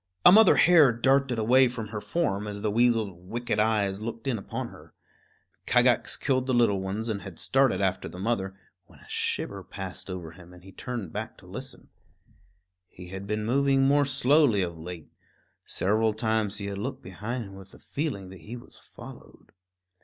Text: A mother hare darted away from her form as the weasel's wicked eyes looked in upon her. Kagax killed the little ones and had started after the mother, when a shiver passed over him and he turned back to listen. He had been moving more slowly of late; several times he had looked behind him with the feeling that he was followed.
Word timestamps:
A 0.25 0.31
mother 0.31 0.55
hare 0.55 0.91
darted 0.91 1.37
away 1.37 1.67
from 1.67 1.89
her 1.89 2.01
form 2.01 2.47
as 2.47 2.63
the 2.63 2.71
weasel's 2.71 3.11
wicked 3.11 3.59
eyes 3.59 4.01
looked 4.01 4.25
in 4.25 4.39
upon 4.39 4.69
her. 4.69 4.95
Kagax 5.67 6.17
killed 6.19 6.47
the 6.47 6.55
little 6.55 6.81
ones 6.81 7.07
and 7.07 7.21
had 7.21 7.37
started 7.37 7.81
after 7.81 8.09
the 8.09 8.17
mother, 8.17 8.57
when 8.85 8.97
a 8.97 9.07
shiver 9.07 9.63
passed 9.63 10.09
over 10.09 10.31
him 10.31 10.55
and 10.55 10.63
he 10.63 10.71
turned 10.71 11.13
back 11.13 11.37
to 11.37 11.45
listen. 11.45 11.89
He 12.87 13.09
had 13.09 13.27
been 13.27 13.45
moving 13.45 13.83
more 13.83 14.05
slowly 14.05 14.63
of 14.63 14.75
late; 14.75 15.11
several 15.67 16.13
times 16.15 16.57
he 16.57 16.65
had 16.65 16.79
looked 16.79 17.03
behind 17.03 17.43
him 17.43 17.53
with 17.53 17.69
the 17.69 17.77
feeling 17.77 18.29
that 18.29 18.41
he 18.41 18.55
was 18.57 18.79
followed. 18.79 19.51